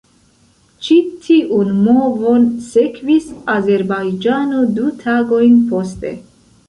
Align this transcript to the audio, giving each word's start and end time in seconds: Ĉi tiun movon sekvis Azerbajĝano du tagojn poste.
Ĉi 0.85 0.95
tiun 1.25 1.69
movon 1.89 2.47
sekvis 2.69 3.29
Azerbajĝano 3.57 4.67
du 4.79 4.89
tagojn 5.05 5.61
poste. 5.75 6.15